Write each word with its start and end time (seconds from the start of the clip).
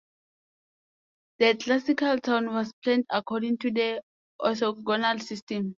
The 1.37 1.57
classical 1.57 2.17
town 2.17 2.47
was 2.51 2.73
planned 2.83 3.05
according 3.11 3.59
to 3.59 3.69
the 3.69 4.01
orthogonal 4.41 5.21
system. 5.21 5.69